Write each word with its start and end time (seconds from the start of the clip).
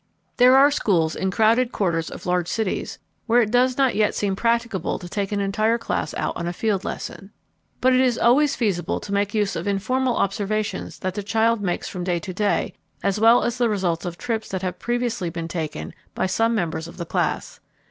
There 0.37 0.57
are 0.57 0.71
schools 0.71 1.15
in 1.15 1.29
crowded 1.29 1.71
quarters 1.71 2.09
of 2.09 2.25
large 2.25 2.47
cities 2.47 2.97
where 3.27 3.39
it 3.43 3.51
does 3.51 3.77
not 3.77 3.93
yet 3.93 4.15
seem 4.15 4.35
practicable 4.35 4.97
to 4.97 5.07
take 5.07 5.31
an 5.31 5.39
entire 5.39 5.77
class 5.77 6.15
out 6.15 6.35
on 6.35 6.47
a 6.47 6.53
field 6.53 6.83
lesson. 6.83 7.29
But 7.81 7.93
it 7.93 7.99
is 8.01 8.17
always 8.17 8.55
feasible 8.55 8.99
to 8.99 9.13
make 9.13 9.35
use 9.35 9.55
of 9.55 9.67
informal 9.67 10.17
observations 10.17 10.97
that 10.97 11.13
the 11.13 11.21
child 11.21 11.61
makes 11.61 11.87
from 11.87 12.03
day 12.03 12.17
to 12.17 12.33
day 12.33 12.73
as 13.03 13.19
well 13.19 13.43
as 13.43 13.59
the 13.59 13.69
results 13.69 14.03
of 14.03 14.17
trips 14.17 14.49
that 14.49 14.63
have 14.63 14.79
previously 14.79 15.29
been 15.29 15.47
taken 15.47 15.93
by 16.15 16.25
some 16.25 16.55
members 16.55 16.87
of 16.87 16.97
the 16.97 17.05
class. 17.05 17.59